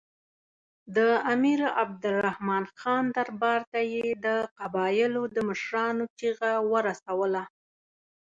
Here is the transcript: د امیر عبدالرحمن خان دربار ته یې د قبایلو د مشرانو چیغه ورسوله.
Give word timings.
د 0.95 0.97
امیر 1.33 1.61
عبدالرحمن 1.83 2.63
خان 2.79 3.03
دربار 3.17 3.61
ته 3.71 3.79
یې 3.93 4.07
د 4.25 4.27
قبایلو 4.59 5.23
د 5.35 5.37
مشرانو 5.49 6.03
چیغه 6.19 6.51
ورسوله. 6.71 7.43